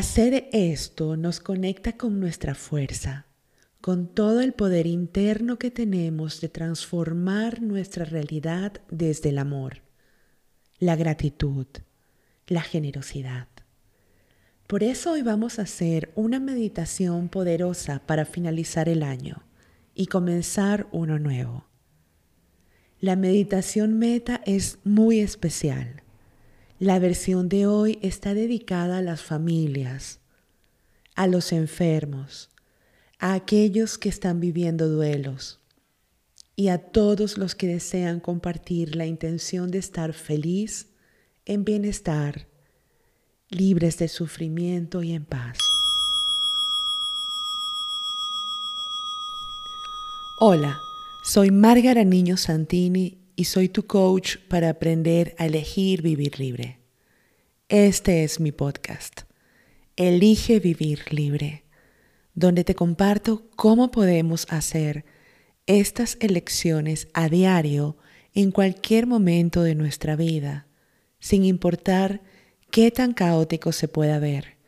Hacer 0.00 0.48
esto 0.52 1.18
nos 1.18 1.40
conecta 1.40 1.98
con 1.98 2.20
nuestra 2.20 2.54
fuerza, 2.54 3.26
con 3.82 4.08
todo 4.08 4.40
el 4.40 4.54
poder 4.54 4.86
interno 4.86 5.58
que 5.58 5.70
tenemos 5.70 6.40
de 6.40 6.48
transformar 6.48 7.60
nuestra 7.60 8.06
realidad 8.06 8.80
desde 8.90 9.28
el 9.28 9.36
amor, 9.36 9.82
la 10.78 10.96
gratitud, 10.96 11.66
la 12.46 12.62
generosidad. 12.62 13.48
Por 14.66 14.84
eso 14.84 15.12
hoy 15.12 15.20
vamos 15.20 15.58
a 15.58 15.62
hacer 15.64 16.12
una 16.14 16.40
meditación 16.40 17.28
poderosa 17.28 18.00
para 18.06 18.24
finalizar 18.24 18.88
el 18.88 19.02
año 19.02 19.42
y 19.94 20.06
comenzar 20.06 20.86
uno 20.92 21.18
nuevo. 21.18 21.66
La 23.00 23.16
meditación 23.16 23.98
meta 23.98 24.40
es 24.46 24.78
muy 24.82 25.20
especial 25.20 26.04
la 26.80 26.98
versión 26.98 27.50
de 27.50 27.66
hoy 27.66 27.98
está 28.00 28.32
dedicada 28.32 28.98
a 28.98 29.02
las 29.02 29.20
familias, 29.20 30.18
a 31.14 31.26
los 31.26 31.52
enfermos, 31.52 32.48
a 33.18 33.34
aquellos 33.34 33.98
que 33.98 34.08
están 34.08 34.40
viviendo 34.40 34.88
duelos 34.88 35.60
y 36.56 36.68
a 36.68 36.78
todos 36.78 37.36
los 37.36 37.54
que 37.54 37.66
desean 37.66 38.18
compartir 38.18 38.96
la 38.96 39.04
intención 39.04 39.70
de 39.70 39.76
estar 39.76 40.14
feliz, 40.14 40.88
en 41.44 41.66
bienestar, 41.66 42.48
libres 43.50 43.98
de 43.98 44.08
sufrimiento 44.08 45.02
y 45.02 45.12
en 45.12 45.26
paz. 45.26 45.58
Hola, 50.38 50.80
soy 51.22 51.50
Márgara 51.50 52.04
Niño 52.04 52.38
Santini 52.38 53.19
y 53.40 53.44
soy 53.44 53.70
tu 53.70 53.86
coach 53.86 54.36
para 54.48 54.68
aprender 54.68 55.34
a 55.38 55.46
elegir 55.46 56.02
vivir 56.02 56.38
libre. 56.38 56.78
Este 57.70 58.22
es 58.22 58.38
mi 58.38 58.52
podcast, 58.52 59.22
Elige 59.96 60.60
Vivir 60.60 61.10
Libre, 61.10 61.64
donde 62.34 62.64
te 62.64 62.74
comparto 62.74 63.48
cómo 63.56 63.90
podemos 63.90 64.46
hacer 64.50 65.06
estas 65.64 66.18
elecciones 66.20 67.08
a 67.14 67.30
diario 67.30 67.96
en 68.34 68.50
cualquier 68.50 69.06
momento 69.06 69.62
de 69.62 69.74
nuestra 69.74 70.16
vida, 70.16 70.66
sin 71.18 71.46
importar 71.46 72.20
qué 72.70 72.90
tan 72.90 73.14
caótico 73.14 73.72
se 73.72 73.88
pueda 73.88 74.18
ver, 74.18 74.58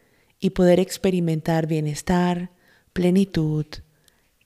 y 0.41 0.48
poder 0.48 0.80
experimentar 0.80 1.66
bienestar, 1.66 2.52
plenitud, 2.94 3.66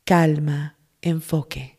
calma, 0.05 0.81
enfoque. 1.01 1.76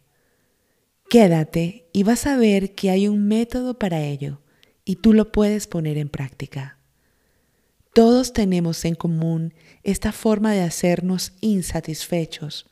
Quédate 1.09 1.87
y 1.93 2.03
vas 2.03 2.27
a 2.27 2.35
ver 2.35 2.75
que 2.75 2.89
hay 2.89 3.07
un 3.07 3.27
método 3.27 3.79
para 3.79 4.01
ello 4.01 4.41
y 4.83 4.97
tú 4.97 5.13
lo 5.13 5.31
puedes 5.31 5.65
poner 5.65 5.97
en 5.97 6.09
práctica. 6.09 6.79
Todos 7.93 8.33
tenemos 8.33 8.83
en 8.83 8.95
común 8.95 9.53
esta 9.83 10.11
forma 10.11 10.53
de 10.53 10.61
hacernos 10.61 11.33
insatisfechos, 11.39 12.69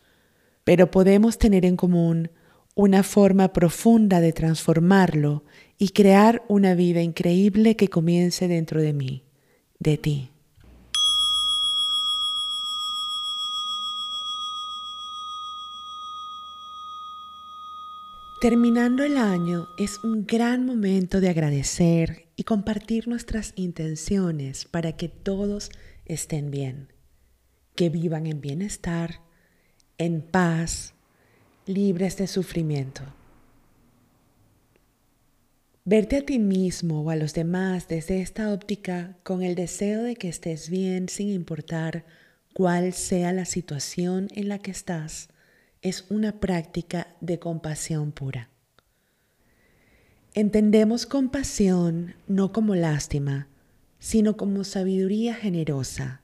pero 0.66 0.92
podemos 0.92 1.38
tener 1.38 1.66
en 1.66 1.78
común 1.78 2.30
una 2.76 3.04
forma 3.04 3.54
profunda 3.54 4.20
de 4.20 4.34
transformarlo 4.34 5.46
y 5.78 5.90
crear 5.90 6.44
una 6.50 6.76
vida 6.76 7.02
increíble 7.02 7.78
que 7.78 7.88
comience 7.88 8.50
dentro 8.50 8.82
de 8.82 8.92
mí, 8.92 9.24
de 9.80 9.98
ti. 9.98 10.35
Terminando 18.46 19.04
el 19.04 19.18
año 19.18 19.70
es 19.76 20.04
un 20.04 20.28
gran 20.28 20.68
momento 20.68 21.20
de 21.20 21.30
agradecer 21.30 22.28
y 22.36 22.44
compartir 22.44 23.08
nuestras 23.08 23.54
intenciones 23.56 24.66
para 24.66 24.92
que 24.92 25.10
todos 25.10 25.72
estén 26.06 26.52
bien, 26.52 26.94
que 27.74 27.90
vivan 27.90 28.28
en 28.28 28.42
bienestar, 28.42 29.20
en 29.98 30.22
paz, 30.22 30.94
libres 31.66 32.18
de 32.18 32.28
sufrimiento. 32.28 33.02
Verte 35.84 36.18
a 36.18 36.22
ti 36.22 36.38
mismo 36.38 37.02
o 37.02 37.10
a 37.10 37.16
los 37.16 37.34
demás 37.34 37.88
desde 37.88 38.22
esta 38.22 38.54
óptica 38.54 39.18
con 39.24 39.42
el 39.42 39.56
deseo 39.56 40.04
de 40.04 40.18
que 40.18 40.30
estés 40.30 40.70
bien 40.70 41.10
sin 41.10 41.30
importar 41.30 42.06
cuál 42.54 42.94
sea 42.94 43.34
la 43.34 43.46
situación 43.46 44.28
en 44.36 44.50
la 44.50 44.60
que 44.60 44.70
estás 44.70 45.30
es 45.86 46.06
una 46.10 46.40
práctica 46.40 47.16
de 47.22 47.38
compasión 47.38 48.12
pura. 48.12 48.50
Entendemos 50.34 51.06
compasión 51.06 52.16
no 52.28 52.52
como 52.52 52.74
lástima, 52.74 53.50
sino 54.00 54.36
como 54.36 54.64
sabiduría 54.64 55.36
generosa, 55.36 56.24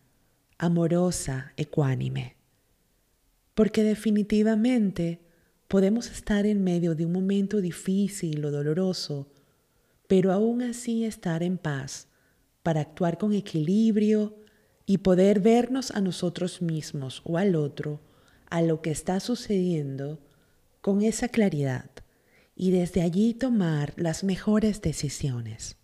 amorosa, 0.57 1.53
ecuánime. 1.57 2.37
Porque 3.53 3.83
definitivamente 3.83 5.21
podemos 5.67 6.09
estar 6.09 6.47
en 6.47 6.63
medio 6.63 6.95
de 6.95 7.05
un 7.05 7.11
momento 7.11 7.61
difícil 7.61 8.43
o 8.43 8.49
doloroso, 8.49 9.29
pero 10.07 10.31
aún 10.31 10.63
así 10.63 11.05
estar 11.05 11.43
en 11.43 11.59
paz 11.59 12.07
para 12.63 12.81
actuar 12.81 13.19
con 13.19 13.31
equilibrio 13.31 14.39
y 14.87 14.97
poder 14.97 15.39
vernos 15.39 15.91
a 15.91 16.01
nosotros 16.01 16.63
mismos 16.63 17.21
o 17.25 17.37
al 17.37 17.55
otro 17.55 18.01
a 18.51 18.61
lo 18.61 18.81
que 18.81 18.91
está 18.91 19.19
sucediendo 19.19 20.19
con 20.81 21.01
esa 21.01 21.29
claridad 21.29 21.89
y 22.55 22.71
desde 22.71 23.01
allí 23.01 23.33
tomar 23.33 23.93
las 23.95 24.23
mejores 24.23 24.81
decisiones. 24.81 25.77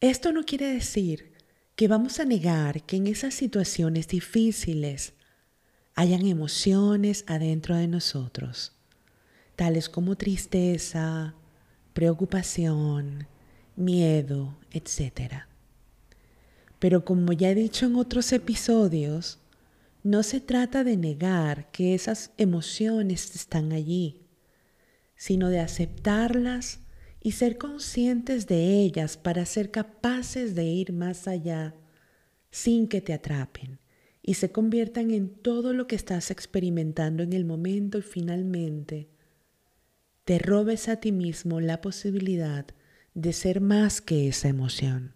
Esto 0.00 0.32
no 0.32 0.44
quiere 0.44 0.66
decir 0.66 1.32
que 1.76 1.88
vamos 1.88 2.20
a 2.20 2.26
negar 2.26 2.82
que 2.82 2.96
en 2.96 3.06
esas 3.06 3.34
situaciones 3.34 4.06
difíciles 4.06 5.14
hayan 5.94 6.26
emociones 6.26 7.24
adentro 7.26 7.74
de 7.74 7.88
nosotros, 7.88 8.72
tales 9.56 9.88
como 9.88 10.16
tristeza, 10.16 11.34
preocupación, 11.94 13.26
miedo, 13.76 14.58
etc. 14.72 15.44
Pero 16.78 17.04
como 17.04 17.32
ya 17.32 17.50
he 17.50 17.54
dicho 17.54 17.86
en 17.86 17.96
otros 17.96 18.30
episodios, 18.32 19.38
no 20.04 20.22
se 20.22 20.38
trata 20.38 20.84
de 20.84 20.98
negar 20.98 21.70
que 21.72 21.94
esas 21.94 22.32
emociones 22.36 23.34
están 23.34 23.72
allí, 23.72 24.28
sino 25.16 25.48
de 25.48 25.60
aceptarlas 25.60 26.80
y 27.20 27.32
ser 27.32 27.56
conscientes 27.56 28.46
de 28.46 28.82
ellas 28.82 29.16
para 29.16 29.46
ser 29.46 29.70
capaces 29.70 30.54
de 30.54 30.64
ir 30.64 30.92
más 30.92 31.26
allá 31.26 31.74
sin 32.50 32.86
que 32.86 33.00
te 33.00 33.14
atrapen 33.14 33.80
y 34.20 34.34
se 34.34 34.52
conviertan 34.52 35.10
en 35.10 35.30
todo 35.30 35.72
lo 35.72 35.86
que 35.86 35.96
estás 35.96 36.30
experimentando 36.30 37.22
en 37.22 37.32
el 37.32 37.46
momento 37.46 37.96
y 37.96 38.02
finalmente 38.02 39.08
te 40.24 40.38
robes 40.38 40.88
a 40.88 40.96
ti 40.96 41.12
mismo 41.12 41.60
la 41.60 41.80
posibilidad 41.80 42.66
de 43.14 43.32
ser 43.32 43.62
más 43.62 44.02
que 44.02 44.28
esa 44.28 44.48
emoción. 44.48 45.14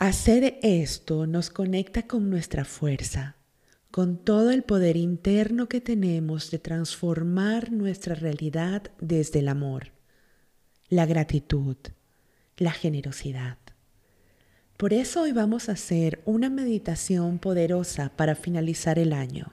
Hacer 0.00 0.58
esto 0.62 1.26
nos 1.26 1.50
conecta 1.50 2.06
con 2.06 2.30
nuestra 2.30 2.64
fuerza, 2.64 3.36
con 3.90 4.16
todo 4.16 4.50
el 4.50 4.62
poder 4.62 4.96
interno 4.96 5.68
que 5.68 5.82
tenemos 5.82 6.50
de 6.50 6.58
transformar 6.58 7.70
nuestra 7.70 8.14
realidad 8.14 8.84
desde 8.98 9.40
el 9.40 9.48
amor, 9.48 9.92
la 10.88 11.04
gratitud, 11.04 11.76
la 12.56 12.70
generosidad. 12.70 13.58
Por 14.78 14.94
eso 14.94 15.20
hoy 15.20 15.32
vamos 15.32 15.68
a 15.68 15.72
hacer 15.72 16.22
una 16.24 16.48
meditación 16.48 17.38
poderosa 17.38 18.10
para 18.16 18.34
finalizar 18.34 18.98
el 18.98 19.12
año 19.12 19.52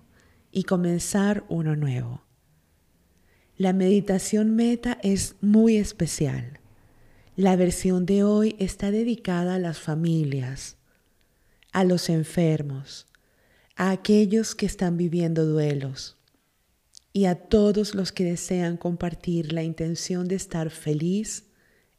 y 0.49 0.63
comenzar 0.63 1.43
uno 1.49 1.75
nuevo. 1.75 2.23
La 3.57 3.73
meditación 3.73 4.55
meta 4.55 4.97
es 5.03 5.35
muy 5.41 5.75
especial 5.75 6.61
la 7.37 7.55
versión 7.55 8.07
de 8.07 8.23
hoy 8.23 8.55
está 8.57 8.89
dedicada 8.89 9.55
a 9.55 9.59
las 9.59 9.77
familias, 9.77 10.75
a 11.71 11.83
los 11.83 12.09
enfermos, 12.09 13.05
a 13.75 13.91
aquellos 13.91 14.55
que 14.55 14.65
están 14.65 14.97
viviendo 14.97 15.45
duelos 15.45 16.17
y 17.13 17.25
a 17.25 17.35
todos 17.35 17.93
los 17.93 18.11
que 18.11 18.23
desean 18.23 18.75
compartir 18.75 19.53
la 19.53 19.61
intención 19.61 20.27
de 20.27 20.33
estar 20.33 20.71
feliz, 20.71 21.45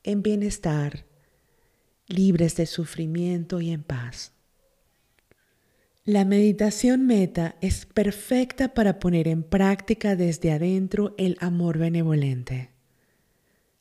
en 0.02 0.24
bienestar, 0.24 1.06
libres 2.08 2.56
de 2.56 2.66
sufrimiento 2.66 3.60
y 3.60 3.70
en 3.70 3.84
paz. 3.84 4.32
La 6.04 6.24
meditación 6.24 7.06
meta 7.06 7.54
es 7.60 7.86
perfecta 7.86 8.74
para 8.74 8.98
poner 8.98 9.28
en 9.28 9.44
práctica 9.44 10.16
desde 10.16 10.50
adentro 10.50 11.14
el 11.16 11.36
amor 11.38 11.78
benevolente. 11.78 12.77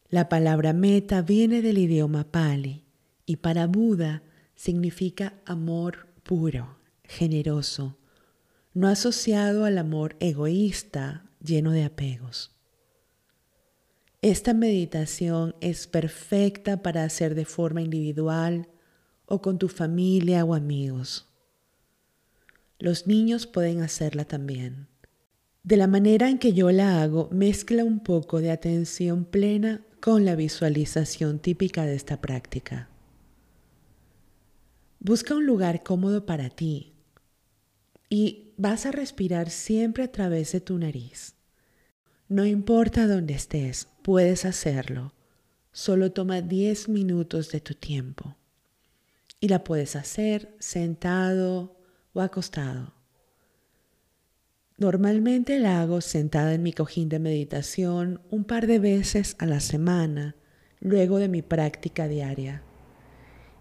La 0.10 0.30
palabra 0.30 0.72
meta 0.72 1.22
viene 1.22 1.62
del 1.62 1.78
idioma 1.78 2.32
pali 2.32 2.86
y 3.26 3.38
para 3.38 3.68
Buda 3.68 4.24
significa 4.56 5.34
amor 5.46 6.08
puro, 6.24 6.78
generoso, 7.04 7.98
no 8.74 8.88
asociado 8.88 9.66
al 9.66 9.78
amor 9.78 10.16
egoísta 10.22 11.26
lleno 11.44 11.72
de 11.72 11.84
apegos. 11.84 12.56
Esta 14.22 14.54
meditación 14.54 15.56
es 15.60 15.88
perfecta 15.88 16.82
para 16.82 17.04
hacer 17.04 17.36
de 17.36 17.46
forma 17.46 17.82
individual 17.82 18.70
o 19.26 19.42
con 19.42 19.60
tu 19.60 19.68
familia 19.68 20.46
o 20.46 20.54
amigos. 20.56 21.28
Los 22.80 23.08
niños 23.08 23.46
pueden 23.46 23.82
hacerla 23.82 24.24
también. 24.24 24.88
De 25.64 25.76
la 25.76 25.88
manera 25.88 26.30
en 26.30 26.40
que 26.40 26.54
yo 26.54 26.72
la 26.72 27.02
hago, 27.02 27.28
mezcla 27.32 27.84
un 27.84 28.00
poco 28.00 28.40
de 28.40 28.52
atención 28.52 29.26
plena 29.26 29.82
con 30.00 30.26
la 30.26 30.36
visualización 30.36 31.40
típica 31.40 31.86
de 31.86 31.96
esta 31.96 32.22
práctica. 32.22 32.90
Busca 35.00 35.36
un 35.36 35.46
lugar 35.46 35.84
cómodo 35.84 36.26
para 36.26 36.50
ti 36.50 36.94
y 38.10 38.54
vas 38.58 38.86
a 38.86 38.92
respirar 38.92 39.50
siempre 39.50 40.04
a 40.04 40.12
través 40.12 40.52
de 40.52 40.62
tu 40.62 40.78
nariz. 40.78 41.36
No 42.30 42.46
importa 42.46 43.08
dónde 43.08 43.34
estés, 43.34 43.88
puedes 44.02 44.46
hacerlo. 44.46 45.14
Solo 45.72 46.12
toma 46.12 46.42
10 46.42 46.90
minutos 46.90 47.52
de 47.52 47.62
tu 47.62 47.74
tiempo. 47.74 48.36
Y 49.40 49.48
la 49.50 49.64
puedes 49.64 49.96
hacer 49.96 50.56
sentado 50.60 51.80
o 52.14 52.22
acostado. 52.22 52.97
Normalmente 54.80 55.60
la 55.60 55.82
hago 55.82 56.02
sentada 56.02 56.54
en 56.54 56.62
mi 56.62 56.72
cojín 56.72 57.10
de 57.10 57.18
meditación 57.18 58.22
un 58.30 58.44
par 58.44 58.68
de 58.68 58.78
veces 58.78 59.36
a 59.40 59.48
la 59.48 59.60
semana, 59.60 60.36
luego 60.80 61.18
de 61.18 61.28
mi 61.28 61.42
práctica 61.42 62.08
diaria. 62.08 62.62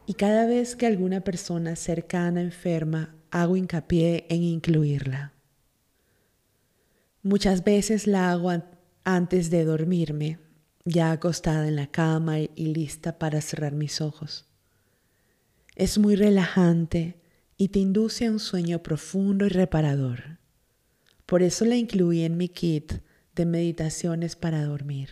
Y 0.07 0.13
cada 0.15 0.45
vez 0.45 0.77
que 0.77 0.87
alguna 0.87 1.23
persona 1.23 1.75
cercana 1.75 2.43
enferma, 2.43 3.15
hago 3.31 3.57
hincapié 3.57 4.27
en 4.29 4.43
incluirla. 4.43 5.33
Muchas 7.23 7.65
veces 7.65 8.07
la 8.07 8.31
hago 8.31 8.53
antes 9.03 9.49
de 9.49 9.65
dormirme, 9.65 10.39
ya 10.85 11.13
acostada 11.13 11.67
en 11.67 11.77
la 11.77 11.87
cama 11.87 12.41
y 12.41 12.75
lista 12.75 13.19
para 13.19 13.41
cerrar 13.41 13.73
mis 13.73 14.03
ojos. 14.03 14.47
Es 15.77 15.97
muy 15.97 16.15
relajante 16.15 17.17
y 17.57 17.69
te 17.69 17.79
induce 17.79 18.27
a 18.27 18.31
un 18.31 18.39
sueño 18.39 18.83
profundo 18.83 19.47
y 19.47 19.49
reparador. 19.49 20.37
Por 21.27 21.43
eso 21.43 21.65
la 21.65 21.77
incluí 21.77 22.23
en 22.23 22.37
mi 22.37 22.49
kit 22.49 22.95
de 23.35 23.45
meditaciones 23.45 24.37
para 24.37 24.65
dormir. 24.65 25.11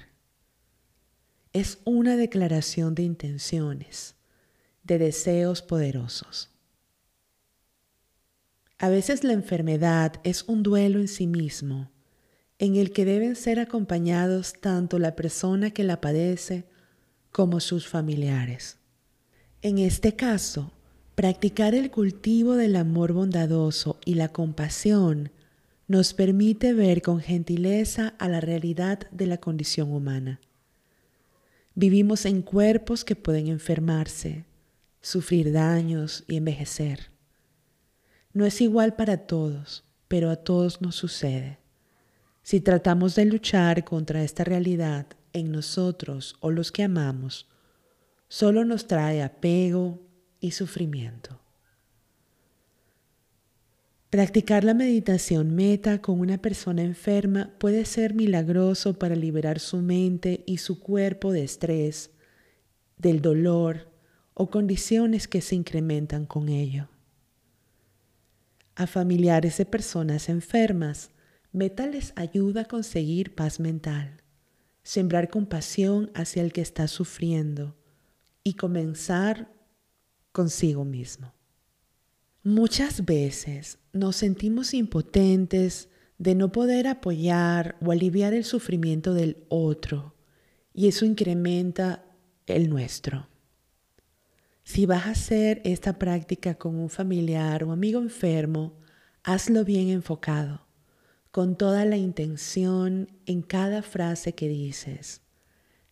Es 1.52 1.78
una 1.84 2.16
declaración 2.16 2.94
de 2.94 3.02
intenciones 3.02 4.14
de 4.84 4.98
deseos 4.98 5.62
poderosos. 5.62 6.50
A 8.78 8.88
veces 8.88 9.24
la 9.24 9.32
enfermedad 9.32 10.14
es 10.24 10.44
un 10.44 10.62
duelo 10.62 11.00
en 11.00 11.08
sí 11.08 11.26
mismo, 11.26 11.90
en 12.58 12.76
el 12.76 12.92
que 12.92 13.04
deben 13.04 13.34
ser 13.34 13.58
acompañados 13.58 14.52
tanto 14.60 14.98
la 14.98 15.16
persona 15.16 15.70
que 15.70 15.84
la 15.84 16.00
padece 16.00 16.66
como 17.32 17.60
sus 17.60 17.88
familiares. 17.88 18.78
En 19.62 19.78
este 19.78 20.14
caso, 20.14 20.72
practicar 21.14 21.74
el 21.74 21.90
cultivo 21.90 22.54
del 22.54 22.76
amor 22.76 23.12
bondadoso 23.12 23.98
y 24.04 24.14
la 24.14 24.28
compasión 24.28 25.30
nos 25.94 26.12
permite 26.12 26.72
ver 26.72 27.02
con 27.02 27.20
gentileza 27.20 28.14
a 28.18 28.28
la 28.28 28.40
realidad 28.40 29.08
de 29.12 29.28
la 29.28 29.36
condición 29.36 29.92
humana. 29.92 30.40
Vivimos 31.76 32.26
en 32.26 32.42
cuerpos 32.42 33.04
que 33.04 33.14
pueden 33.14 33.46
enfermarse, 33.46 34.44
sufrir 35.00 35.52
daños 35.52 36.24
y 36.26 36.36
envejecer. 36.36 37.12
No 38.32 38.44
es 38.44 38.60
igual 38.60 38.96
para 38.96 39.18
todos, 39.18 39.84
pero 40.08 40.30
a 40.30 40.34
todos 40.34 40.82
nos 40.82 40.96
sucede. 40.96 41.60
Si 42.42 42.60
tratamos 42.60 43.14
de 43.14 43.26
luchar 43.26 43.84
contra 43.84 44.24
esta 44.24 44.42
realidad 44.42 45.06
en 45.32 45.52
nosotros 45.52 46.34
o 46.40 46.50
los 46.50 46.72
que 46.72 46.82
amamos, 46.82 47.46
solo 48.26 48.64
nos 48.64 48.88
trae 48.88 49.22
apego 49.22 50.00
y 50.40 50.50
sufrimiento. 50.50 51.43
Practicar 54.14 54.62
la 54.62 54.74
meditación 54.74 55.56
meta 55.56 56.00
con 56.00 56.20
una 56.20 56.38
persona 56.38 56.82
enferma 56.82 57.50
puede 57.58 57.84
ser 57.84 58.14
milagroso 58.14 58.96
para 58.96 59.16
liberar 59.16 59.58
su 59.58 59.78
mente 59.78 60.44
y 60.46 60.58
su 60.58 60.78
cuerpo 60.78 61.32
de 61.32 61.42
estrés, 61.42 62.12
del 62.96 63.20
dolor 63.20 63.90
o 64.32 64.50
condiciones 64.50 65.26
que 65.26 65.40
se 65.40 65.56
incrementan 65.56 66.26
con 66.26 66.48
ello. 66.48 66.88
A 68.76 68.86
familiares 68.86 69.56
de 69.56 69.66
personas 69.66 70.28
enfermas, 70.28 71.10
Meta 71.50 71.88
les 71.88 72.12
ayuda 72.14 72.60
a 72.60 72.66
conseguir 72.66 73.34
paz 73.34 73.58
mental, 73.58 74.22
sembrar 74.84 75.28
compasión 75.28 76.12
hacia 76.14 76.44
el 76.44 76.52
que 76.52 76.60
está 76.60 76.86
sufriendo 76.86 77.76
y 78.44 78.54
comenzar 78.54 79.52
consigo 80.30 80.84
mismo. 80.84 81.34
Muchas 82.44 83.04
veces 83.04 83.80
nos 83.94 84.16
sentimos 84.16 84.74
impotentes 84.74 85.88
de 86.18 86.34
no 86.34 86.52
poder 86.52 86.86
apoyar 86.86 87.76
o 87.80 87.92
aliviar 87.92 88.34
el 88.34 88.44
sufrimiento 88.44 89.14
del 89.14 89.44
otro 89.48 90.14
y 90.74 90.88
eso 90.88 91.06
incrementa 91.06 92.04
el 92.46 92.68
nuestro. 92.68 93.28
Si 94.64 94.86
vas 94.86 95.06
a 95.06 95.10
hacer 95.10 95.62
esta 95.64 95.98
práctica 95.98 96.56
con 96.56 96.74
un 96.74 96.90
familiar 96.90 97.64
o 97.64 97.72
amigo 97.72 98.00
enfermo, 98.00 98.74
hazlo 99.22 99.64
bien 99.64 99.88
enfocado, 99.88 100.66
con 101.30 101.56
toda 101.56 101.84
la 101.84 101.96
intención 101.96 103.08
en 103.26 103.42
cada 103.42 103.82
frase 103.82 104.34
que 104.34 104.48
dices. 104.48 105.20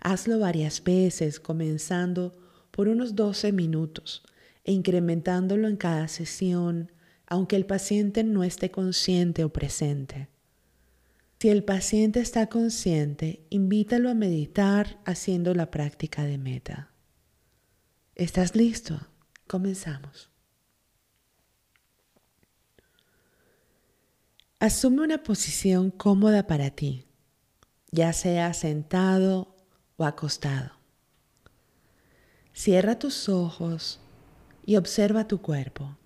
Hazlo 0.01 0.41
varias 0.41 0.83
veces, 0.83 1.39
comenzando 1.39 2.33
por 2.73 2.89
unos 2.89 3.15
12 3.15 3.53
minutos 3.53 4.25
e 4.65 4.73
incrementándolo 4.73 5.69
en 5.69 5.77
cada 5.77 6.09
sesión, 6.09 6.91
aunque 7.33 7.57
el 7.57 7.65
paciente 7.65 8.25
no 8.25 8.45
esté 8.45 8.71
consciente 8.71 9.43
o 9.43 9.49
presente. 9.51 10.29
Si 11.41 11.49
el 11.49 11.65
paciente 11.65 12.21
está 12.21 12.49
consciente, 12.49 13.47
invítalo 13.49 14.11
a 14.11 14.15
meditar 14.15 15.01
haciendo 15.07 15.55
la 15.55 15.71
práctica 15.71 16.25
de 16.25 16.37
meta. 16.37 16.93
¿Estás 18.17 18.55
listo? 18.55 19.01
Comenzamos. 19.47 20.29
Asume 24.61 25.01
una 25.01 25.23
posición 25.23 25.91
cómoda 25.91 26.47
para 26.47 26.69
ti, 26.69 27.07
ya 27.93 28.13
sea 28.13 28.53
sentado 28.53 29.57
o 29.97 30.05
acostado. 30.05 30.73
Cierra 32.53 32.99
tus 32.99 33.31
ojos 33.31 34.01
y 34.67 34.77
observa 34.77 35.27
tu 35.27 35.41
cuerpo. 35.41 35.97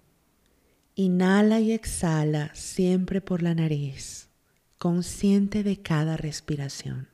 Inhala 0.99 1.61
y 1.61 1.73
exhala 1.73 2.55
siempre 2.55 3.21
por 3.21 3.43
la 3.43 3.55
nariz, 3.55 4.31
consciente 4.79 5.63
de 5.63 5.83
cada 5.83 6.17
respiración. 6.17 7.09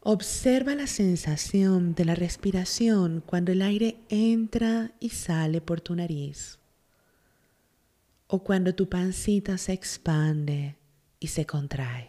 Observa 0.00 0.74
la 0.74 0.86
sensación 0.86 1.94
de 1.94 2.06
la 2.06 2.14
respiración 2.14 3.22
cuando 3.26 3.52
el 3.52 3.60
aire 3.60 3.98
entra 4.08 4.92
y 4.98 5.10
sale 5.10 5.60
por 5.60 5.82
tu 5.82 5.94
nariz 5.94 6.58
o 8.28 8.42
cuando 8.42 8.74
tu 8.74 8.88
pancita 8.88 9.58
se 9.58 9.74
expande 9.74 10.76
y 11.20 11.26
se 11.26 11.44
contrae. 11.44 12.08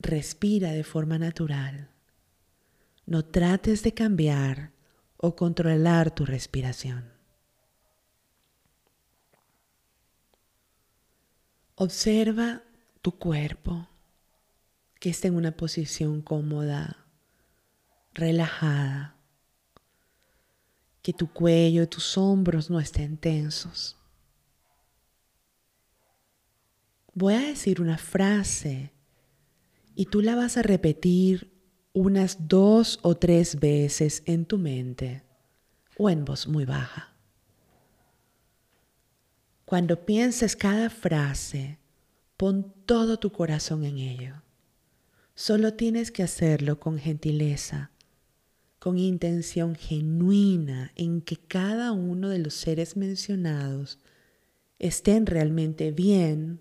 Respira 0.00 0.72
de 0.72 0.82
forma 0.82 1.16
natural. 1.16 1.90
No 3.06 3.24
trates 3.24 3.84
de 3.84 3.94
cambiar 3.94 4.73
o 5.24 5.34
controlar 5.34 6.14
tu 6.14 6.26
respiración. 6.26 7.10
Observa 11.76 12.62
tu 13.00 13.12
cuerpo 13.12 13.88
que 15.00 15.08
esté 15.08 15.28
en 15.28 15.36
una 15.36 15.52
posición 15.52 16.20
cómoda, 16.20 17.06
relajada, 18.12 19.16
que 21.00 21.14
tu 21.14 21.32
cuello 21.32 21.84
y 21.84 21.86
tus 21.86 22.18
hombros 22.18 22.68
no 22.68 22.78
estén 22.78 23.16
tensos. 23.16 23.96
Voy 27.14 27.32
a 27.32 27.40
decir 27.40 27.80
una 27.80 27.96
frase 27.96 28.92
y 29.94 30.04
tú 30.04 30.20
la 30.20 30.34
vas 30.34 30.58
a 30.58 30.62
repetir 30.62 31.53
unas 31.94 32.48
dos 32.48 32.98
o 33.02 33.14
tres 33.14 33.58
veces 33.60 34.24
en 34.26 34.44
tu 34.44 34.58
mente 34.58 35.22
o 35.96 36.10
en 36.10 36.24
voz 36.24 36.48
muy 36.48 36.64
baja. 36.64 37.14
Cuando 39.64 40.04
pienses 40.04 40.56
cada 40.56 40.90
frase, 40.90 41.78
pon 42.36 42.74
todo 42.84 43.18
tu 43.18 43.30
corazón 43.30 43.84
en 43.84 43.98
ello. 43.98 44.42
Solo 45.36 45.74
tienes 45.74 46.10
que 46.10 46.24
hacerlo 46.24 46.80
con 46.80 46.98
gentileza, 46.98 47.92
con 48.80 48.98
intención 48.98 49.76
genuina 49.76 50.92
en 50.96 51.22
que 51.22 51.36
cada 51.36 51.92
uno 51.92 52.28
de 52.28 52.40
los 52.40 52.54
seres 52.54 52.96
mencionados 52.96 54.00
estén 54.80 55.26
realmente 55.26 55.92
bien, 55.92 56.60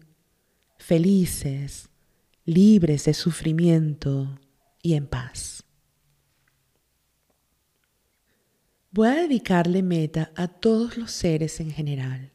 felices, 0.78 1.90
libres 2.46 3.06
de 3.06 3.16
sufrimiento 3.16 4.40
y 4.84 4.94
en 4.94 5.08
paz. 5.08 5.64
Voy 8.92 9.08
a 9.08 9.16
dedicarle 9.16 9.82
meta 9.82 10.32
a 10.36 10.48
todos 10.48 10.98
los 10.98 11.10
seres 11.10 11.60
en 11.60 11.72
general. 11.72 12.32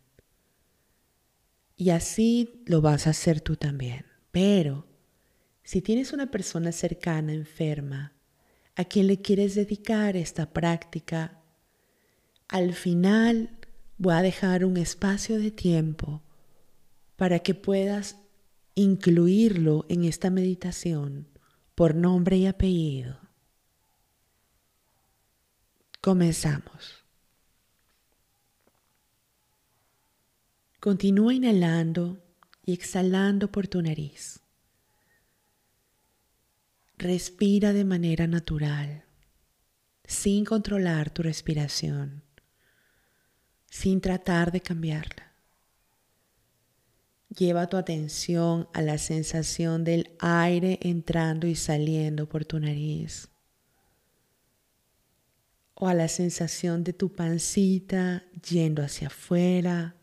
Y 1.76 1.90
así 1.90 2.64
lo 2.66 2.80
vas 2.80 3.06
a 3.06 3.10
hacer 3.10 3.40
tú 3.40 3.54
también. 3.54 4.06
Pero 4.32 4.88
si 5.62 5.80
tienes 5.82 6.12
una 6.12 6.32
persona 6.32 6.72
cercana 6.72 7.32
enferma 7.32 8.14
a 8.74 8.84
quien 8.84 9.06
le 9.06 9.20
quieres 9.20 9.54
dedicar 9.54 10.16
esta 10.16 10.50
práctica, 10.52 11.40
al 12.48 12.74
final 12.74 13.50
voy 13.98 14.14
a 14.14 14.22
dejar 14.22 14.64
un 14.64 14.78
espacio 14.78 15.38
de 15.38 15.50
tiempo 15.52 16.22
para 17.14 17.40
que 17.40 17.54
puedas 17.54 18.16
incluirlo 18.74 19.84
en 19.88 20.04
esta 20.04 20.30
meditación 20.30 21.28
por 21.78 21.94
nombre 21.94 22.36
y 22.36 22.46
apellido. 22.46 23.20
Comenzamos. 26.00 27.04
Continúa 30.80 31.34
inhalando 31.34 32.20
y 32.64 32.72
exhalando 32.72 33.52
por 33.52 33.68
tu 33.68 33.80
nariz. 33.80 34.40
Respira 36.96 37.72
de 37.72 37.84
manera 37.84 38.26
natural, 38.26 39.04
sin 40.02 40.44
controlar 40.44 41.10
tu 41.10 41.22
respiración, 41.22 42.24
sin 43.70 44.00
tratar 44.00 44.50
de 44.50 44.62
cambiarla. 44.62 45.27
Lleva 47.36 47.66
tu 47.68 47.76
atención 47.76 48.68
a 48.72 48.82
la 48.82 48.98
sensación 48.98 49.84
del 49.84 50.10
aire 50.18 50.78
entrando 50.82 51.46
y 51.46 51.54
saliendo 51.54 52.28
por 52.28 52.44
tu 52.44 52.58
nariz 52.58 53.28
o 55.80 55.86
a 55.86 55.94
la 55.94 56.08
sensación 56.08 56.82
de 56.82 56.92
tu 56.92 57.12
pancita 57.12 58.24
yendo 58.48 58.82
hacia 58.82 59.06
afuera 59.06 59.94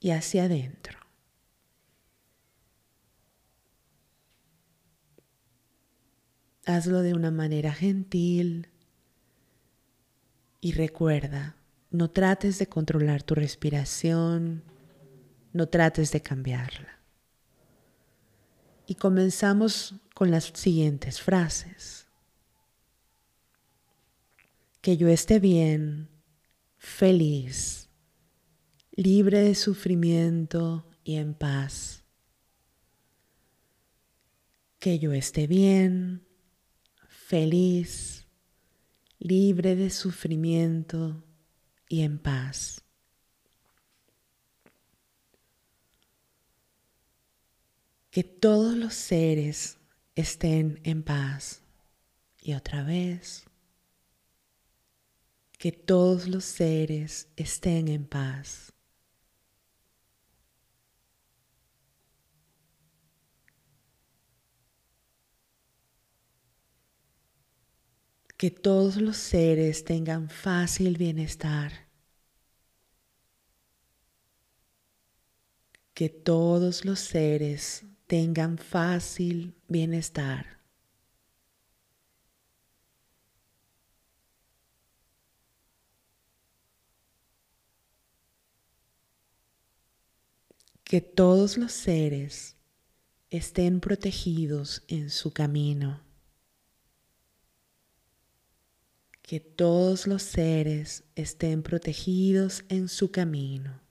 y 0.00 0.10
hacia 0.10 0.44
adentro. 0.44 0.98
Hazlo 6.64 7.02
de 7.02 7.12
una 7.12 7.30
manera 7.30 7.72
gentil 7.72 8.68
y 10.62 10.72
recuerda, 10.72 11.56
no 11.90 12.10
trates 12.10 12.58
de 12.58 12.66
controlar 12.66 13.22
tu 13.22 13.34
respiración, 13.34 14.64
no 15.56 15.68
trates 15.68 16.12
de 16.12 16.22
cambiarla. 16.22 17.00
Y 18.86 18.94
comenzamos 18.94 19.94
con 20.14 20.30
las 20.30 20.52
siguientes 20.54 21.20
frases 21.20 22.06
que 24.86 24.96
yo 24.96 25.08
esté 25.08 25.40
bien, 25.40 26.08
feliz, 26.78 27.90
libre 28.92 29.40
de 29.40 29.56
sufrimiento 29.56 30.86
y 31.02 31.16
en 31.16 31.34
paz. 31.34 32.04
Que 34.78 35.00
yo 35.00 35.12
esté 35.12 35.48
bien, 35.48 36.24
feliz, 37.08 38.28
libre 39.18 39.74
de 39.74 39.90
sufrimiento 39.90 41.24
y 41.88 42.02
en 42.02 42.20
paz. 42.20 42.85
Que 48.16 48.24
todos 48.24 48.74
los 48.74 48.94
seres 48.94 49.76
estén 50.14 50.80
en 50.84 51.02
paz. 51.02 51.60
Y 52.40 52.54
otra 52.54 52.82
vez 52.82 53.44
que 55.58 55.70
todos 55.70 56.26
los 56.26 56.42
seres 56.46 57.28
estén 57.36 57.88
en 57.88 58.06
paz. 58.06 58.72
Que 68.38 68.50
todos 68.50 68.96
los 68.96 69.18
seres 69.18 69.84
tengan 69.84 70.30
fácil 70.30 70.96
bienestar. 70.96 71.86
Que 75.92 76.08
todos 76.08 76.86
los 76.86 77.00
seres 77.00 77.84
tengan 78.06 78.58
fácil 78.58 79.54
bienestar. 79.68 80.56
que 90.86 91.00
todos 91.00 91.56
los 91.56 91.72
seres 91.72 92.56
estén 93.28 93.80
protegidos 93.80 94.84
en 94.86 95.10
su 95.10 95.32
camino. 95.32 96.00
Que 99.20 99.40
todos 99.40 100.06
los 100.06 100.22
seres 100.22 101.02
estén 101.16 101.64
protegidos 101.64 102.64
en 102.68 102.88
su 102.88 103.10
camino. 103.10 103.85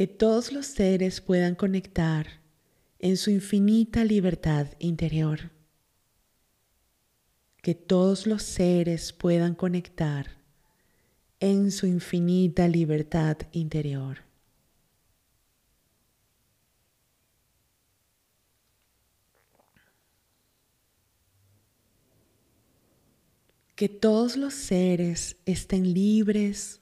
Que 0.00 0.06
todos 0.06 0.50
los 0.50 0.64
seres 0.64 1.20
puedan 1.20 1.54
conectar 1.54 2.40
en 3.00 3.18
su 3.18 3.28
infinita 3.28 4.02
libertad 4.02 4.68
interior 4.78 5.50
que 7.60 7.74
todos 7.74 8.26
los 8.26 8.42
seres 8.42 9.12
puedan 9.12 9.54
conectar 9.54 10.38
en 11.38 11.70
su 11.70 11.86
infinita 11.86 12.66
libertad 12.66 13.36
interior. 13.52 14.22
Que 23.76 23.90
todos 23.90 24.38
los 24.38 24.54
seres 24.54 25.36
estén 25.44 25.92
libres 25.92 26.80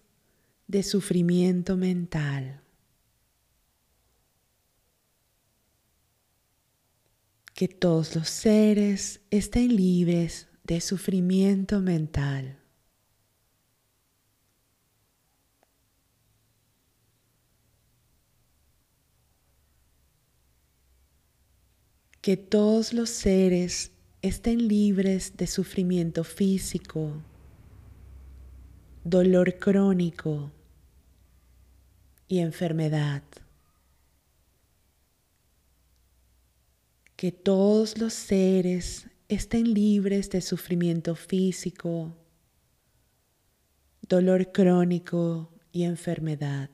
de 0.68 0.84
sufrimiento 0.84 1.76
mental. 1.76 2.62
Que 7.58 7.66
todos 7.66 8.14
los 8.14 8.28
seres 8.28 9.20
estén 9.32 9.74
libres 9.74 10.46
de 10.62 10.80
sufrimiento 10.80 11.80
mental. 11.80 12.56
Que 22.20 22.36
todos 22.36 22.92
los 22.92 23.10
seres 23.10 23.90
estén 24.22 24.68
libres 24.68 25.36
de 25.36 25.48
sufrimiento 25.48 26.22
físico, 26.22 27.10
dolor 29.02 29.58
crónico 29.58 30.52
y 32.28 32.38
enfermedad. 32.38 33.24
Que 37.18 37.32
todos 37.32 37.98
los 37.98 38.12
seres 38.12 39.08
estén 39.28 39.74
libres 39.74 40.30
de 40.30 40.40
sufrimiento 40.40 41.16
físico, 41.16 42.16
dolor 44.02 44.52
crónico 44.52 45.52
y 45.72 45.82
enfermedad. 45.82 46.70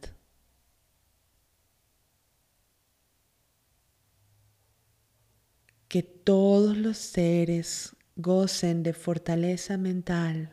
Que 5.88 6.02
todos 6.02 6.76
los 6.76 6.98
seres 6.98 7.96
gocen 8.14 8.82
de 8.82 8.92
fortaleza 8.92 9.78
mental, 9.78 10.52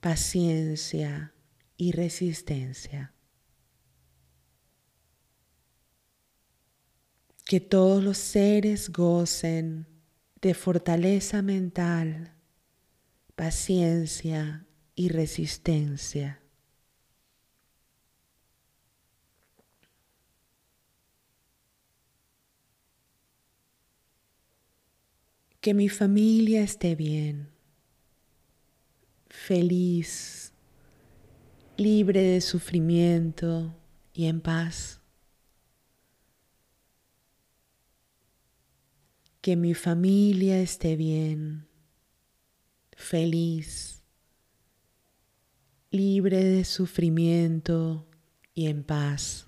paciencia 0.00 1.32
y 1.76 1.92
resistencia. 1.92 3.15
Que 7.46 7.60
todos 7.60 8.02
los 8.02 8.18
seres 8.18 8.90
gocen 8.90 9.86
de 10.42 10.52
fortaleza 10.52 11.42
mental, 11.42 12.34
paciencia 13.36 14.66
y 14.96 15.10
resistencia. 15.10 16.42
Que 25.60 25.72
mi 25.72 25.88
familia 25.88 26.62
esté 26.62 26.96
bien, 26.96 27.48
feliz, 29.28 30.52
libre 31.76 32.22
de 32.22 32.40
sufrimiento 32.40 33.72
y 34.12 34.26
en 34.26 34.40
paz. 34.40 35.00
Que 39.46 39.54
mi 39.54 39.74
familia 39.74 40.58
esté 40.58 40.96
bien, 40.96 41.68
feliz, 42.96 44.02
libre 45.92 46.42
de 46.42 46.64
sufrimiento 46.64 48.08
y 48.54 48.66
en 48.66 48.82
paz. 48.82 49.46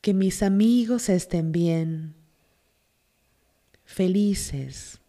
Que 0.00 0.14
mis 0.14 0.44
amigos 0.44 1.08
estén 1.08 1.50
bien, 1.50 2.14
felices, 3.82 5.00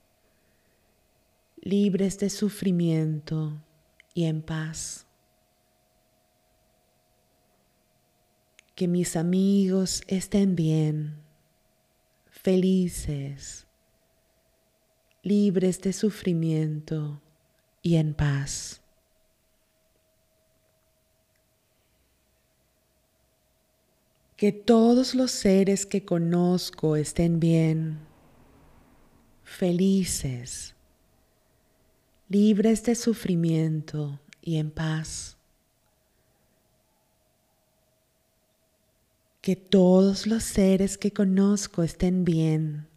libres 1.58 2.18
de 2.18 2.32
sufrimiento 2.32 3.64
y 4.16 4.24
en 4.24 4.42
paz. 4.42 5.06
Que 8.82 8.88
mis 8.88 9.16
amigos 9.16 10.02
estén 10.08 10.56
bien, 10.56 11.22
felices, 12.32 13.68
libres 15.22 15.80
de 15.82 15.94
sufrimiento 15.94 17.22
y 17.84 17.98
en 17.98 18.16
paz. 18.16 18.82
Que 24.36 24.52
todos 24.52 25.14
los 25.14 25.30
seres 25.30 25.86
que 25.86 26.04
conozco 26.04 26.96
estén 26.96 27.40
bien, 27.40 28.00
felices, 29.44 30.74
libres 32.30 32.82
de 32.86 32.96
sufrimiento 32.96 34.20
y 34.42 34.56
en 34.56 34.72
paz. 34.72 35.38
Que 39.42 39.56
todos 39.56 40.28
los 40.28 40.44
seres 40.44 41.00
que 41.00 41.12
conozco 41.12 41.82
estén 41.82 42.24
bien, 42.24 42.88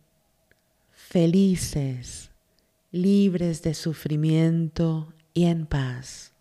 felices, 0.92 2.30
libres 2.92 3.62
de 3.62 3.72
sufrimiento 3.72 5.12
y 5.32 5.46
en 5.46 5.64
paz. 5.64 6.34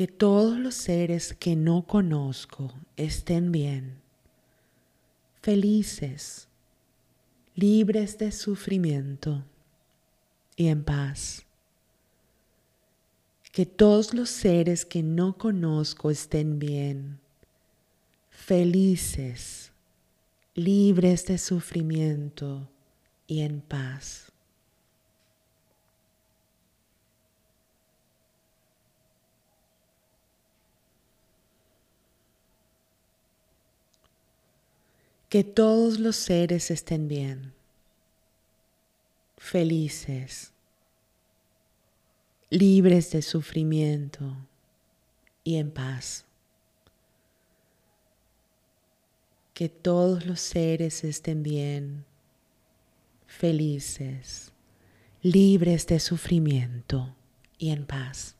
que 0.00 0.06
todos 0.06 0.58
los 0.58 0.76
seres 0.76 1.34
que 1.34 1.54
no 1.56 1.82
conozco 1.82 2.72
estén 2.96 3.52
bien, 3.52 4.00
felices, 5.42 6.48
libres 7.54 8.16
de 8.16 8.32
sufrimiento 8.32 9.44
y 10.60 10.68
en 10.68 10.84
paz. 10.84 11.46
Que 13.50 13.64
todos 13.64 14.12
los 14.12 14.28
seres 14.28 14.84
que 14.84 15.02
no 15.02 15.38
conozco 15.38 16.10
estén 16.10 16.58
bien, 16.58 17.18
felices, 18.28 19.72
libres 20.54 21.24
de 21.24 21.38
sufrimiento 21.38 22.68
y 23.26 23.40
en 23.40 23.62
paz. 23.62 24.26
que 35.30 35.44
todos 35.44 36.00
los 36.00 36.16
seres 36.16 36.72
estén 36.72 37.06
bien, 37.06 37.52
felices, 39.38 40.49
libres 42.50 43.12
de 43.12 43.22
sufrimiento 43.22 44.36
y 45.44 45.56
en 45.56 45.70
paz. 45.70 46.26
Que 49.54 49.68
todos 49.68 50.26
los 50.26 50.40
seres 50.40 51.04
estén 51.04 51.44
bien, 51.44 52.04
felices, 53.26 54.52
libres 55.22 55.86
de 55.86 56.00
sufrimiento 56.00 57.14
y 57.56 57.70
en 57.70 57.86
paz. 57.86 58.36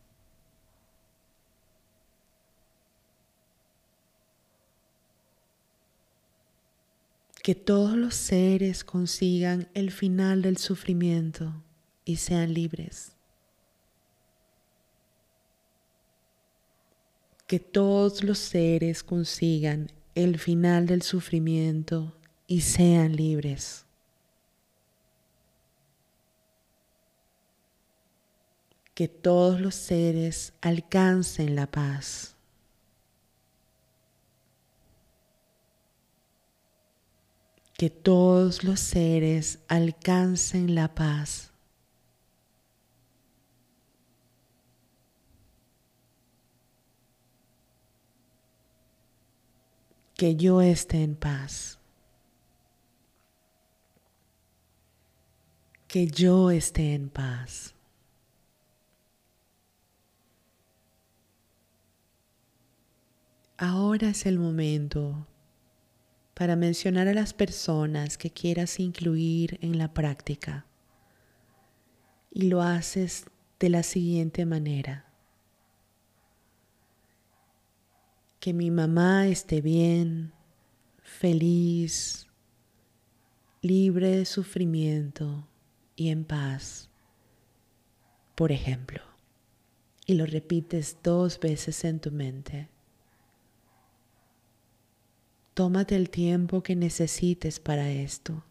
que 7.42 7.54
todos 7.54 7.96
los 7.96 8.14
seres 8.14 8.84
consigan 8.84 9.66
el 9.72 9.90
final 9.90 10.42
del 10.42 10.58
sufrimiento 10.58 11.54
y 12.04 12.16
sean 12.16 12.52
libres. 12.52 13.16
Que 17.50 17.58
todos 17.58 18.22
los 18.22 18.38
seres 18.38 19.02
consigan 19.02 19.90
el 20.14 20.38
final 20.38 20.86
del 20.86 21.02
sufrimiento 21.02 22.16
y 22.46 22.60
sean 22.60 23.16
libres. 23.16 23.86
Que 28.94 29.08
todos 29.08 29.60
los 29.60 29.74
seres 29.74 30.52
alcancen 30.60 31.56
la 31.56 31.66
paz. 31.66 32.36
que 37.76 37.88
todos 37.88 38.62
los 38.62 38.78
seres 38.78 39.58
alcancen 39.66 40.74
la 40.74 40.94
paz. 40.94 41.49
Que 50.20 50.36
yo 50.36 50.60
esté 50.60 51.02
en 51.02 51.14
paz. 51.14 51.78
Que 55.88 56.08
yo 56.08 56.50
esté 56.50 56.92
en 56.92 57.08
paz. 57.08 57.74
Ahora 63.56 64.10
es 64.10 64.26
el 64.26 64.38
momento 64.38 65.26
para 66.34 66.54
mencionar 66.54 67.08
a 67.08 67.14
las 67.14 67.32
personas 67.32 68.18
que 68.18 68.30
quieras 68.30 68.78
incluir 68.78 69.58
en 69.62 69.78
la 69.78 69.94
práctica. 69.94 70.66
Y 72.30 72.50
lo 72.50 72.60
haces 72.60 73.24
de 73.58 73.70
la 73.70 73.82
siguiente 73.82 74.44
manera. 74.44 75.09
Que 78.40 78.52
mi 78.52 78.70
mamá 78.70 79.28
esté 79.28 79.60
bien, 79.60 80.32
feliz, 81.02 82.26
libre 83.60 84.16
de 84.16 84.24
sufrimiento 84.24 85.46
y 85.94 86.08
en 86.08 86.24
paz. 86.24 86.88
Por 88.34 88.52
ejemplo, 88.52 89.02
y 90.06 90.14
lo 90.14 90.24
repites 90.24 90.96
dos 91.02 91.38
veces 91.38 91.84
en 91.84 92.00
tu 92.00 92.10
mente. 92.10 92.70
Tómate 95.52 95.94
el 95.94 96.08
tiempo 96.08 96.62
que 96.62 96.74
necesites 96.74 97.60
para 97.60 97.90
esto. 97.90 98.42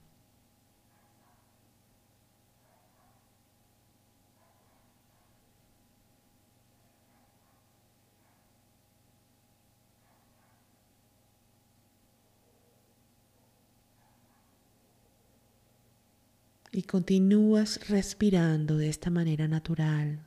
Y 16.80 16.84
continúas 16.84 17.90
respirando 17.90 18.78
de 18.78 18.88
esta 18.88 19.10
manera 19.10 19.50
natural, 19.50 20.24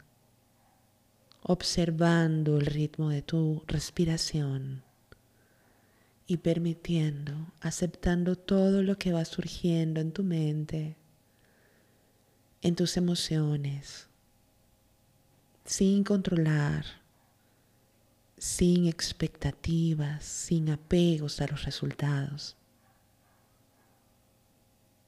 observando 1.41 2.59
el 2.59 2.67
ritmo 2.67 3.09
de 3.09 3.23
tu 3.23 3.62
respiración 3.67 4.83
y 6.27 6.37
permitiendo, 6.37 7.33
aceptando 7.62 8.37
todo 8.37 8.83
lo 8.83 8.99
que 8.99 9.15
va 9.15 9.25
surgiendo 9.25 10.03
en 10.03 10.12
tu 10.12 10.25
mente, 10.25 10.99
en 12.61 12.77
tus 12.77 12.99
emociones, 12.99 14.09
sin 15.65 16.05
controlar, 16.05 16.85
sin 18.37 18.88
expectativas, 18.88 20.23
sin 20.23 20.69
apegos 20.69 21.41
a 21.41 21.47
los 21.47 21.65
resultados. 21.65 22.59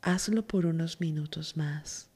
Hazlo 0.06 0.46
por 0.46 0.66
unos 0.66 1.00
minutos 1.00 1.56
más. 1.56 2.10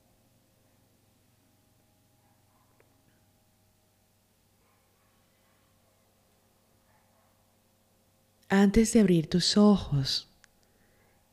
Antes 8.51 8.93
de 8.93 9.01
abrir 9.01 9.27
tus 9.27 9.57
ojos, 9.57 10.29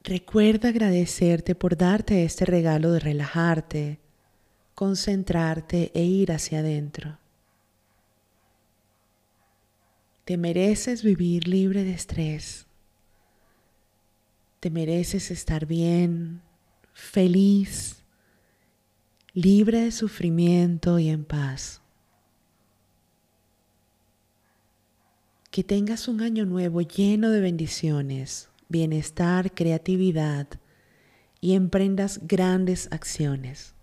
recuerda 0.02 0.70
agradecerte 0.70 1.56
por 1.56 1.76
darte 1.76 2.24
este 2.24 2.46
regalo 2.46 2.94
de 2.94 3.00
relajarte, 3.00 4.00
concentrarte 4.76 5.92
e 5.94 6.06
ir 6.06 6.32
hacia 6.32 6.60
adentro. 6.60 7.18
Te 10.24 10.38
mereces 10.38 11.04
vivir 11.04 11.50
libre 11.50 11.84
de 11.84 11.94
estrés. 11.94 12.66
Te 14.66 14.72
mereces 14.72 15.30
estar 15.30 15.68
bien, 15.68 16.42
feliz, 16.92 18.04
libre 19.32 19.82
de 19.82 19.92
sufrimiento 19.92 20.98
y 20.98 21.10
en 21.10 21.24
paz. 21.24 21.84
Que 25.52 25.64
tengas 25.64 26.08
un 26.08 26.20
año 26.20 26.48
nuevo 26.48 26.82
lleno 26.82 27.30
de 27.30 27.42
bendiciones, 27.42 28.50
bienestar, 28.68 29.54
creatividad 29.54 30.48
y 31.42 31.54
emprendas 31.54 32.22
grandes 32.24 32.88
acciones. 32.90 33.76